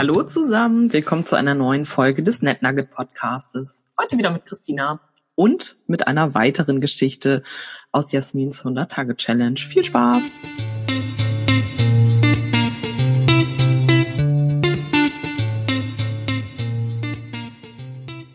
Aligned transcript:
Hallo 0.00 0.22
zusammen, 0.22 0.92
willkommen 0.92 1.26
zu 1.26 1.34
einer 1.34 1.56
neuen 1.56 1.84
Folge 1.84 2.22
des 2.22 2.40
NetNugget 2.40 2.92
Podcastes. 2.92 3.90
Heute 4.00 4.16
wieder 4.16 4.30
mit 4.30 4.44
Christina 4.44 5.00
und 5.34 5.74
mit 5.88 6.06
einer 6.06 6.34
weiteren 6.34 6.80
Geschichte 6.80 7.42
aus 7.90 8.12
Jasmins 8.12 8.64
100-Tage-Challenge. 8.64 9.58
Viel 9.58 9.82
Spaß! 9.82 10.30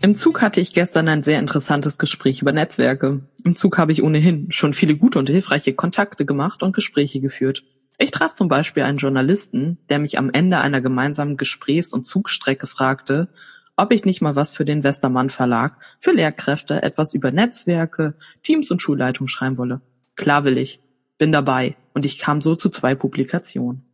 Im 0.00 0.14
Zug 0.14 0.40
hatte 0.40 0.62
ich 0.62 0.72
gestern 0.72 1.08
ein 1.08 1.22
sehr 1.22 1.38
interessantes 1.38 1.98
Gespräch 1.98 2.40
über 2.40 2.52
Netzwerke. 2.52 3.20
Im 3.44 3.54
Zug 3.54 3.76
habe 3.76 3.92
ich 3.92 4.02
ohnehin 4.02 4.50
schon 4.50 4.72
viele 4.72 4.96
gute 4.96 5.18
und 5.18 5.28
hilfreiche 5.28 5.74
Kontakte 5.74 6.24
gemacht 6.24 6.62
und 6.62 6.74
Gespräche 6.74 7.20
geführt. 7.20 7.64
Ich 8.02 8.12
traf 8.12 8.34
zum 8.34 8.48
Beispiel 8.48 8.82
einen 8.84 8.96
Journalisten, 8.96 9.76
der 9.90 9.98
mich 9.98 10.16
am 10.16 10.30
Ende 10.30 10.56
einer 10.56 10.80
gemeinsamen 10.80 11.36
Gesprächs- 11.36 11.92
und 11.92 12.04
Zugstrecke 12.06 12.66
fragte, 12.66 13.28
ob 13.76 13.92
ich 13.92 14.06
nicht 14.06 14.22
mal 14.22 14.34
was 14.36 14.54
für 14.54 14.64
den 14.64 14.82
Westermann 14.82 15.28
Verlag 15.28 15.76
für 15.98 16.12
Lehrkräfte 16.12 16.82
etwas 16.82 17.12
über 17.12 17.30
Netzwerke, 17.30 18.14
Teams 18.42 18.70
und 18.70 18.80
Schulleitung 18.80 19.28
schreiben 19.28 19.58
wolle. 19.58 19.82
Klar 20.16 20.44
will 20.44 20.56
ich. 20.56 20.80
Bin 21.18 21.30
dabei. 21.30 21.76
Und 21.92 22.06
ich 22.06 22.18
kam 22.18 22.40
so 22.40 22.54
zu 22.54 22.70
zwei 22.70 22.94
Publikationen. 22.94 23.84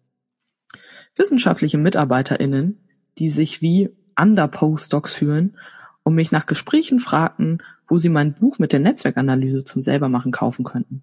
Wissenschaftliche 1.16 1.76
MitarbeiterInnen, 1.76 2.78
die 3.18 3.28
sich 3.28 3.60
wie 3.60 3.90
Under-Postdocs 4.16 5.14
fühlen 5.14 5.56
und 6.04 6.14
mich 6.14 6.30
nach 6.30 6.46
Gesprächen 6.46 7.00
fragten, 7.00 7.60
wo 7.88 7.98
sie 7.98 8.08
mein 8.08 8.34
Buch 8.34 8.60
mit 8.60 8.72
der 8.72 8.78
Netzwerkanalyse 8.78 9.64
zum 9.64 9.82
Selbermachen 9.82 10.30
kaufen 10.30 10.64
könnten. 10.64 11.02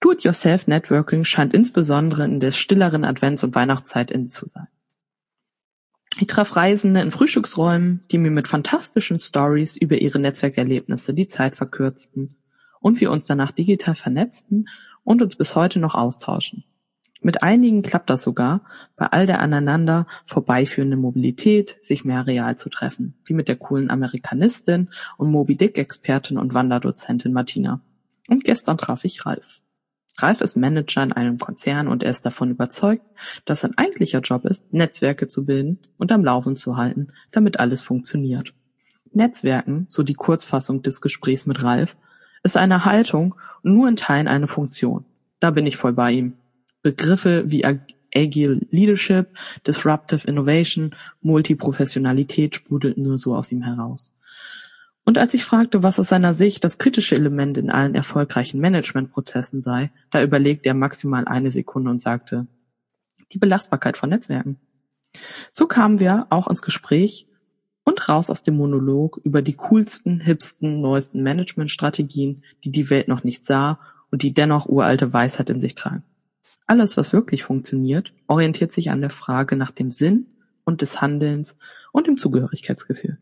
Do-it-yourself-Networking 0.00 1.24
scheint 1.24 1.54
insbesondere 1.54 2.24
in 2.24 2.40
der 2.40 2.50
stilleren 2.50 3.04
Advents- 3.04 3.44
und 3.44 3.54
Weihnachtszeit 3.54 4.10
in 4.10 4.28
zu 4.28 4.46
sein. 4.46 4.68
Ich 6.20 6.28
traf 6.28 6.54
Reisende 6.54 7.00
in 7.00 7.10
Frühstücksräumen, 7.10 8.04
die 8.12 8.18
mir 8.18 8.30
mit 8.30 8.46
fantastischen 8.46 9.18
Stories 9.18 9.76
über 9.76 9.98
ihre 9.98 10.20
Netzwerkerlebnisse 10.20 11.12
die 11.12 11.26
Zeit 11.26 11.56
verkürzten 11.56 12.36
und 12.80 13.00
wir 13.00 13.10
uns 13.10 13.26
danach 13.26 13.50
digital 13.50 13.96
vernetzten 13.96 14.68
und 15.02 15.22
uns 15.22 15.34
bis 15.34 15.56
heute 15.56 15.80
noch 15.80 15.94
austauschen. 15.94 16.64
Mit 17.20 17.42
einigen 17.42 17.80
klappt 17.80 18.10
das 18.10 18.22
sogar, 18.22 18.60
bei 18.96 19.06
all 19.06 19.24
der 19.24 19.40
aneinander 19.40 20.06
vorbeiführenden 20.26 21.00
Mobilität 21.00 21.78
sich 21.80 22.04
mehr 22.04 22.26
real 22.26 22.56
zu 22.58 22.68
treffen, 22.68 23.14
wie 23.24 23.32
mit 23.32 23.48
der 23.48 23.56
coolen 23.56 23.90
Amerikanistin 23.90 24.90
und 25.16 25.30
Moby 25.30 25.56
Dick 25.56 25.78
Expertin 25.78 26.36
und 26.36 26.52
Wanderdozentin 26.52 27.32
Martina. 27.32 27.80
Und 28.28 28.44
gestern 28.44 28.76
traf 28.76 29.04
ich 29.04 29.24
Ralf. 29.24 29.63
Ralf 30.18 30.40
ist 30.40 30.56
Manager 30.56 31.02
in 31.02 31.12
einem 31.12 31.38
Konzern 31.38 31.88
und 31.88 32.02
er 32.02 32.10
ist 32.10 32.24
davon 32.24 32.50
überzeugt, 32.50 33.04
dass 33.44 33.62
sein 33.62 33.76
eigentlicher 33.76 34.20
Job 34.20 34.44
ist, 34.44 34.72
Netzwerke 34.72 35.26
zu 35.26 35.44
bilden 35.44 35.80
und 35.98 36.12
am 36.12 36.24
Laufen 36.24 36.54
zu 36.54 36.76
halten, 36.76 37.08
damit 37.32 37.58
alles 37.58 37.82
funktioniert. 37.82 38.54
Netzwerken, 39.12 39.86
so 39.88 40.02
die 40.02 40.14
Kurzfassung 40.14 40.82
des 40.82 41.00
Gesprächs 41.00 41.46
mit 41.46 41.62
Ralf, 41.62 41.96
ist 42.42 42.56
eine 42.56 42.84
Haltung 42.84 43.34
und 43.62 43.74
nur 43.74 43.88
in 43.88 43.96
Teilen 43.96 44.28
eine 44.28 44.46
Funktion. 44.46 45.04
Da 45.40 45.50
bin 45.50 45.66
ich 45.66 45.76
voll 45.76 45.92
bei 45.92 46.12
ihm. 46.12 46.34
Begriffe 46.82 47.44
wie 47.46 47.64
Agile 48.14 48.60
Leadership, 48.70 49.28
Disruptive 49.66 50.26
Innovation, 50.28 50.94
Multiprofessionalität 51.22 52.54
sprudelten 52.54 53.02
nur 53.02 53.18
so 53.18 53.34
aus 53.34 53.50
ihm 53.50 53.62
heraus. 53.62 54.12
Und 55.04 55.18
als 55.18 55.34
ich 55.34 55.44
fragte, 55.44 55.82
was 55.82 56.00
aus 56.00 56.08
seiner 56.08 56.32
Sicht 56.32 56.64
das 56.64 56.78
kritische 56.78 57.14
Element 57.14 57.58
in 57.58 57.70
allen 57.70 57.94
erfolgreichen 57.94 58.60
Managementprozessen 58.60 59.62
sei, 59.62 59.90
da 60.10 60.22
überlegte 60.22 60.70
er 60.70 60.74
maximal 60.74 61.26
eine 61.26 61.52
Sekunde 61.52 61.90
und 61.90 62.00
sagte, 62.00 62.46
die 63.32 63.38
Belastbarkeit 63.38 63.98
von 63.98 64.10
Netzwerken. 64.10 64.58
So 65.52 65.66
kamen 65.66 66.00
wir 66.00 66.26
auch 66.30 66.48
ins 66.48 66.62
Gespräch 66.62 67.26
und 67.84 68.08
raus 68.08 68.30
aus 68.30 68.42
dem 68.42 68.56
Monolog 68.56 69.20
über 69.24 69.42
die 69.42 69.54
coolsten, 69.54 70.20
hipsten, 70.20 70.80
neuesten 70.80 71.22
Managementstrategien, 71.22 72.42
die 72.64 72.72
die 72.72 72.88
Welt 72.88 73.08
noch 73.08 73.24
nicht 73.24 73.44
sah 73.44 73.78
und 74.10 74.22
die 74.22 74.32
dennoch 74.32 74.66
uralte 74.66 75.12
Weisheit 75.12 75.50
in 75.50 75.60
sich 75.60 75.74
tragen. 75.74 76.02
Alles, 76.66 76.96
was 76.96 77.12
wirklich 77.12 77.44
funktioniert, 77.44 78.12
orientiert 78.26 78.72
sich 78.72 78.90
an 78.90 79.02
der 79.02 79.10
Frage 79.10 79.54
nach 79.54 79.70
dem 79.70 79.90
Sinn 79.90 80.26
und 80.64 80.80
des 80.80 81.02
Handelns 81.02 81.58
und 81.92 82.06
dem 82.06 82.16
Zugehörigkeitsgefühl. 82.16 83.18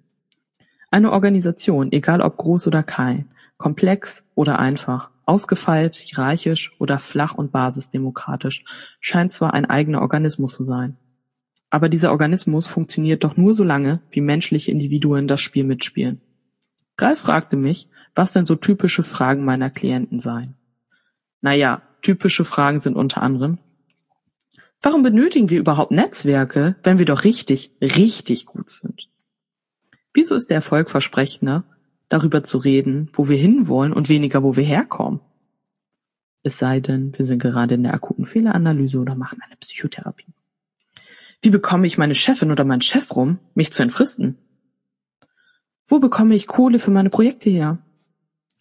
Eine 0.92 1.12
Organisation, 1.12 1.90
egal 1.90 2.20
ob 2.20 2.36
groß 2.36 2.66
oder 2.66 2.82
klein, 2.82 3.30
komplex 3.56 4.26
oder 4.34 4.58
einfach, 4.58 5.08
ausgefeilt, 5.24 5.94
hierarchisch 5.94 6.78
oder 6.78 6.98
flach 6.98 7.34
und 7.34 7.50
basisdemokratisch, 7.50 8.62
scheint 9.00 9.32
zwar 9.32 9.54
ein 9.54 9.64
eigener 9.64 10.02
Organismus 10.02 10.52
zu 10.52 10.64
sein. 10.64 10.98
Aber 11.70 11.88
dieser 11.88 12.10
Organismus 12.10 12.66
funktioniert 12.66 13.24
doch 13.24 13.38
nur 13.38 13.54
so 13.54 13.64
lange, 13.64 14.02
wie 14.10 14.20
menschliche 14.20 14.70
Individuen 14.70 15.28
das 15.28 15.40
Spiel 15.40 15.64
mitspielen. 15.64 16.20
Ralf 16.98 17.20
fragte 17.20 17.56
mich, 17.56 17.88
was 18.14 18.34
denn 18.34 18.44
so 18.44 18.54
typische 18.54 19.02
Fragen 19.02 19.46
meiner 19.46 19.70
Klienten 19.70 20.20
seien. 20.20 20.56
Naja, 21.40 21.80
typische 22.02 22.44
Fragen 22.44 22.80
sind 22.80 22.96
unter 22.96 23.22
anderem, 23.22 23.56
warum 24.82 25.02
benötigen 25.02 25.48
wir 25.48 25.58
überhaupt 25.58 25.90
Netzwerke, 25.90 26.76
wenn 26.82 26.98
wir 26.98 27.06
doch 27.06 27.24
richtig, 27.24 27.70
richtig 27.80 28.44
gut 28.44 28.68
sind? 28.68 29.08
Wieso 30.14 30.34
ist 30.34 30.50
der 30.50 30.56
Erfolg 30.56 30.90
versprechender, 30.90 31.64
darüber 32.08 32.44
zu 32.44 32.58
reden, 32.58 33.08
wo 33.14 33.28
wir 33.28 33.38
hinwollen 33.38 33.92
und 33.92 34.08
weniger, 34.08 34.42
wo 34.42 34.56
wir 34.56 34.64
herkommen? 34.64 35.20
Es 36.42 36.58
sei 36.58 36.80
denn, 36.80 37.16
wir 37.16 37.24
sind 37.24 37.40
gerade 37.40 37.74
in 37.76 37.84
der 37.84 37.94
akuten 37.94 38.26
Fehleranalyse 38.26 38.98
oder 38.98 39.14
machen 39.14 39.40
eine 39.42 39.56
Psychotherapie. 39.56 40.34
Wie 41.40 41.50
bekomme 41.50 41.86
ich 41.86 41.98
meine 41.98 42.14
Chefin 42.14 42.50
oder 42.50 42.64
meinen 42.64 42.82
Chef 42.82 43.14
rum, 43.16 43.38
mich 43.54 43.72
zu 43.72 43.82
entfristen? 43.82 44.38
Wo 45.86 45.98
bekomme 45.98 46.34
ich 46.34 46.46
Kohle 46.46 46.78
für 46.78 46.90
meine 46.90 47.10
Projekte 47.10 47.50
her? 47.50 47.78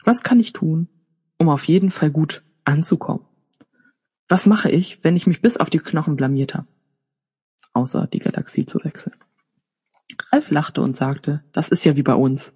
Was 0.03 0.23
kann 0.23 0.39
ich 0.39 0.53
tun, 0.53 0.88
um 1.38 1.50
auf 1.50 1.66
jeden 1.66 1.91
Fall 1.91 2.12
gut 2.12 2.44
anzukommen? 2.63 3.25
Was 4.28 4.45
mache 4.45 4.72
ich, 4.72 5.03
wenn 5.03 5.16
ich 5.16 5.28
mich 5.28 5.41
bis 5.41 5.57
auf 5.57 5.69
die 5.69 5.79
Knochen 5.79 6.16
blamiert 6.16 6.56
habe? 6.56 6.68
Außer 7.73 8.07
die 8.07 8.19
Galaxie 8.19 8.66
zu 8.66 8.83
wechseln. 8.83 9.16
Ralf 10.32 10.52
lachte 10.52 10.82
und 10.82 10.98
sagte, 10.98 11.44
das 11.52 11.70
ist 11.70 11.84
ja 11.84 11.98
wie 11.98 12.04
bei 12.04 12.16
uns. 12.16 12.54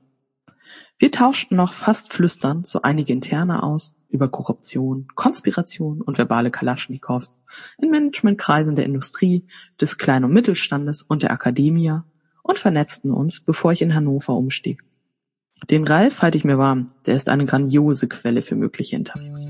Wir 0.98 1.12
tauschten 1.12 1.58
noch 1.58 1.74
fast 1.74 2.14
flüsternd 2.14 2.66
so 2.66 2.82
einige 2.82 3.12
Interne 3.12 3.64
aus 3.64 3.96
über 4.10 4.30
Korruption, 4.30 5.08
Konspiration 5.16 6.02
und 6.02 6.18
verbale 6.18 6.52
Kalaschnikows 6.52 7.42
in 7.78 7.92
Managementkreisen 7.92 8.76
der 8.76 8.86
Industrie, 8.86 9.46
des 9.82 9.98
Klein- 9.98 10.24
und 10.24 10.32
Mittelstandes 10.32 11.02
und 11.02 11.24
der 11.24 11.32
Akademie 11.32 12.00
und 12.44 12.58
vernetzten 12.58 13.12
uns, 13.12 13.42
bevor 13.42 13.74
ich 13.74 13.82
in 13.82 13.94
Hannover 13.94 14.36
umstieg. 14.36 14.84
Den 15.70 15.86
Ralf 15.86 16.22
halte 16.22 16.38
ich 16.38 16.46
mir 16.46 16.58
warm, 16.58 16.88
der 17.06 17.16
ist 17.16 17.28
eine 17.28 17.46
grandiose 17.46 18.08
Quelle 18.08 18.42
für 18.42 18.56
mögliche 18.56 18.96
Interviews. 18.96 19.50